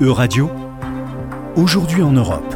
[0.00, 0.48] E-Radio,
[1.56, 2.54] aujourd'hui en Europe.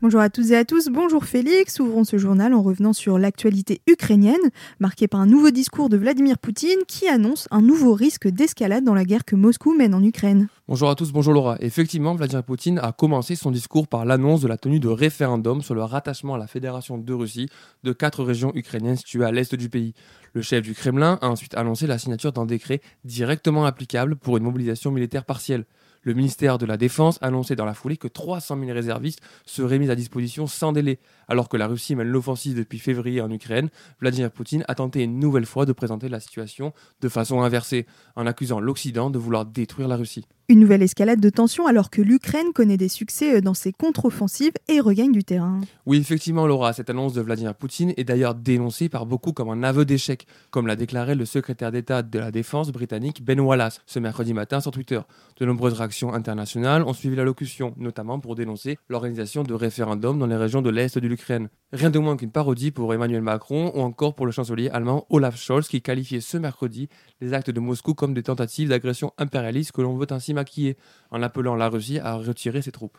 [0.00, 1.80] Bonjour à toutes et à tous, bonjour Félix.
[1.80, 4.36] Ouvrons ce journal en revenant sur l'actualité ukrainienne,
[4.78, 8.94] marquée par un nouveau discours de Vladimir Poutine qui annonce un nouveau risque d'escalade dans
[8.94, 10.46] la guerre que Moscou mène en Ukraine.
[10.68, 11.56] Bonjour à tous, bonjour Laura.
[11.58, 15.74] Effectivement, Vladimir Poutine a commencé son discours par l'annonce de la tenue de référendum sur
[15.74, 17.48] le rattachement à la Fédération de Russie
[17.82, 19.92] de quatre régions ukrainiennes situées à l'est du pays.
[20.32, 24.44] Le chef du Kremlin a ensuite annoncé la signature d'un décret directement applicable pour une
[24.44, 25.64] mobilisation militaire partielle.
[26.02, 29.90] Le ministère de la Défense annonçait dans la foulée que 300 000 réservistes seraient mis
[29.90, 30.98] à disposition sans délai.
[31.28, 33.68] Alors que la Russie mène l'offensive depuis février en Ukraine,
[34.00, 38.26] Vladimir Poutine a tenté une nouvelle fois de présenter la situation de façon inversée, en
[38.26, 40.24] accusant l'Occident de vouloir détruire la Russie.
[40.50, 44.54] Une nouvelle escalade de tension alors que l'Ukraine connaît des succès euh, dans ses contre-offensives
[44.66, 45.60] et regagne du terrain.
[45.86, 49.62] Oui, effectivement, Laura, cette annonce de Vladimir Poutine est d'ailleurs dénoncée par beaucoup comme un
[49.62, 54.00] aveu d'échec, comme l'a déclaré le secrétaire d'État de la Défense britannique Ben Wallace ce
[54.00, 55.00] mercredi matin sur Twitter.
[55.38, 60.34] De nombreuses réactions internationales ont suivi l'allocution, notamment pour dénoncer l'organisation de référendums dans les
[60.34, 61.48] régions de l'Est de l'Ukraine.
[61.72, 65.36] Rien de moins qu'une parodie pour Emmanuel Macron ou encore pour le chancelier allemand Olaf
[65.36, 66.88] Scholz qui qualifiait ce mercredi
[67.20, 70.76] les actes de Moscou comme des tentatives d'agression impérialiste que l'on veut ainsi maquiller,
[71.12, 72.98] en appelant la Russie à retirer ses troupes.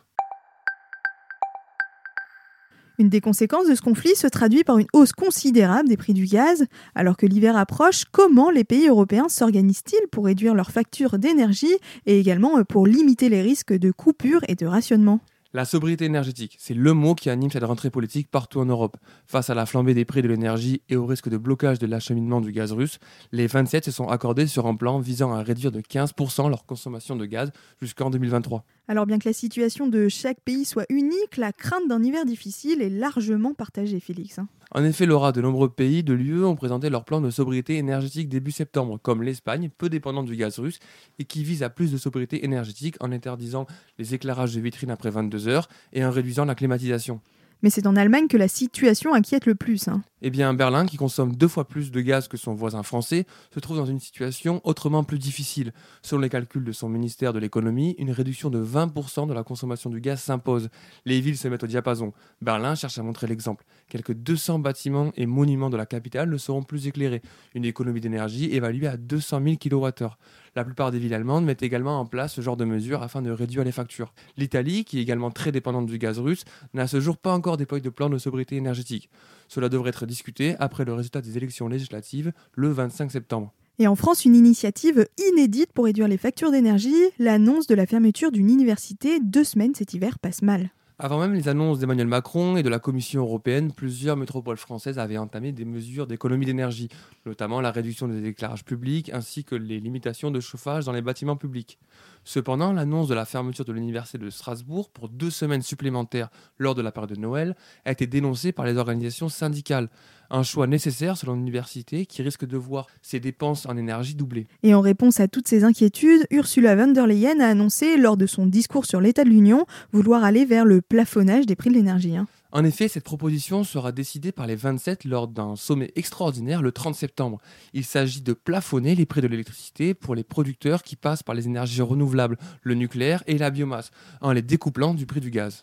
[2.98, 6.24] Une des conséquences de ce conflit se traduit par une hausse considérable des prix du
[6.24, 6.64] gaz.
[6.94, 12.18] Alors que l'hiver approche, comment les pays européens s'organisent-ils pour réduire leurs factures d'énergie et
[12.18, 15.20] également pour limiter les risques de coupure et de rationnement?
[15.54, 18.96] La sobriété énergétique, c'est le mot qui anime cette rentrée politique partout en Europe.
[19.26, 22.40] Face à la flambée des prix de l'énergie et au risque de blocage de l'acheminement
[22.40, 22.98] du gaz russe,
[23.32, 27.16] les 27 se sont accordés sur un plan visant à réduire de 15% leur consommation
[27.16, 28.64] de gaz jusqu'en 2023.
[28.88, 32.82] Alors bien que la situation de chaque pays soit unique, la crainte d'un hiver difficile
[32.82, 34.38] est largement partagée, Félix.
[34.38, 34.48] Hein.
[34.74, 38.28] En effet, Laura, de nombreux pays de l'UE ont présenté leur plan de sobriété énergétique
[38.28, 40.78] début septembre, comme l'Espagne, peu dépendante du gaz russe,
[41.18, 43.66] et qui vise à plus de sobriété énergétique en interdisant
[43.98, 47.20] les éclairages de vitrines après 22 heures et en réduisant la climatisation.
[47.62, 49.86] Mais c'est en Allemagne que la situation inquiète le plus.
[49.88, 50.02] Hein.
[50.20, 53.60] Eh bien, Berlin, qui consomme deux fois plus de gaz que son voisin français, se
[53.60, 55.72] trouve dans une situation autrement plus difficile.
[56.02, 59.90] Selon les calculs de son ministère de l'économie, une réduction de 20% de la consommation
[59.90, 60.70] du gaz s'impose.
[61.06, 62.12] Les villes se mettent au diapason.
[62.40, 63.64] Berlin cherche à montrer l'exemple.
[63.88, 67.22] Quelques 200 bâtiments et monuments de la capitale ne seront plus éclairés.
[67.54, 70.08] Une économie d'énergie évaluée à 200 000 kWh.
[70.54, 73.30] La plupart des villes allemandes mettent également en place ce genre de mesures afin de
[73.30, 74.12] réduire les factures.
[74.36, 77.56] L'Italie, qui est également très dépendante du gaz russe, n'a à ce jour pas encore
[77.56, 79.08] déployé de plan de sobriété énergétique.
[79.48, 83.54] Cela devrait être discuté après le résultat des élections législatives le 25 septembre.
[83.78, 88.30] Et en France, une initiative inédite pour réduire les factures d'énergie, l'annonce de la fermeture
[88.30, 90.70] d'une université deux semaines cet hiver passe mal.
[90.98, 95.16] Avant même les annonces d'Emmanuel Macron et de la Commission européenne, plusieurs métropoles françaises avaient
[95.16, 96.88] entamé des mesures d'économie d'énergie,
[97.24, 101.36] notamment la réduction des éclairages publics ainsi que les limitations de chauffage dans les bâtiments
[101.36, 101.78] publics.
[102.24, 106.82] Cependant, l'annonce de la fermeture de l'Université de Strasbourg pour deux semaines supplémentaires lors de
[106.82, 109.88] la période de Noël a été dénoncée par les organisations syndicales.
[110.34, 114.46] Un choix nécessaire selon l'université qui risque de voir ses dépenses en énergie doubler.
[114.62, 118.24] Et en réponse à toutes ces inquiétudes, Ursula von der Leyen a annoncé lors de
[118.24, 122.16] son discours sur l'état de l'Union vouloir aller vers le plafonnage des prix de l'énergie.
[122.16, 122.26] Hein.
[122.50, 126.94] En effet, cette proposition sera décidée par les 27 lors d'un sommet extraordinaire le 30
[126.94, 127.38] septembre.
[127.74, 131.46] Il s'agit de plafonner les prix de l'électricité pour les producteurs qui passent par les
[131.46, 133.90] énergies renouvelables, le nucléaire et la biomasse,
[134.22, 135.62] en les découplant du prix du gaz.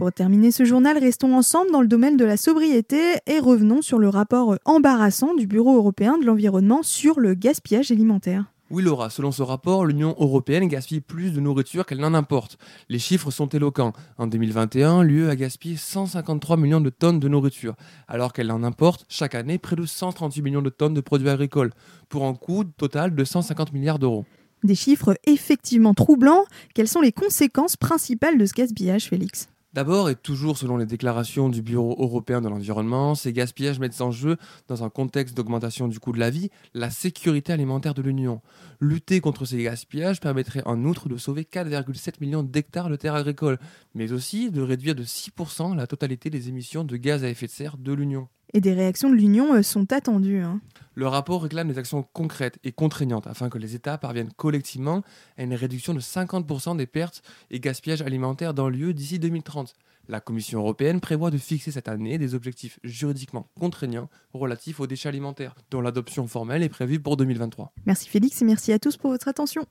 [0.00, 3.98] Pour terminer ce journal, restons ensemble dans le domaine de la sobriété et revenons sur
[3.98, 8.46] le rapport embarrassant du Bureau européen de l'environnement sur le gaspillage alimentaire.
[8.70, 12.56] Oui Laura, selon ce rapport, l'Union européenne gaspille plus de nourriture qu'elle n'en importe.
[12.88, 13.92] Les chiffres sont éloquents.
[14.16, 17.74] En 2021, l'UE a gaspillé 153 millions de tonnes de nourriture,
[18.08, 21.74] alors qu'elle en importe chaque année près de 138 millions de tonnes de produits agricoles,
[22.08, 24.24] pour un coût total de 150 milliards d'euros.
[24.64, 26.46] Des chiffres effectivement troublants.
[26.72, 29.50] Quelles sont les conséquences principales de ce gaspillage, Félix?
[29.72, 34.10] D'abord, et toujours selon les déclarations du Bureau européen de l'environnement, ces gaspillages mettent en
[34.10, 34.36] jeu,
[34.66, 38.40] dans un contexte d'augmentation du coût de la vie, la sécurité alimentaire de l'Union.
[38.80, 43.60] Lutter contre ces gaspillages permettrait en outre de sauver 4,7 millions d'hectares de terres agricoles,
[43.94, 47.52] mais aussi de réduire de 6% la totalité des émissions de gaz à effet de
[47.52, 50.40] serre de l'Union et des réactions de l'Union euh, sont attendues.
[50.40, 50.60] Hein.
[50.94, 55.02] Le rapport réclame des actions concrètes et contraignantes afin que les États parviennent collectivement
[55.38, 59.74] à une réduction de 50% des pertes et gaspillages alimentaires dans l'UE d'ici 2030.
[60.08, 65.08] La Commission européenne prévoit de fixer cette année des objectifs juridiquement contraignants relatifs aux déchets
[65.08, 67.72] alimentaires, dont l'adoption formelle est prévue pour 2023.
[67.86, 69.64] Merci Félix et merci à tous pour votre attention.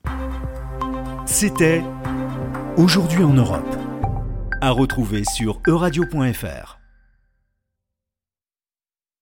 [1.26, 1.82] C'était
[2.76, 3.76] Aujourd'hui en Europe.
[4.62, 6.79] À retrouver sur euradio.fr.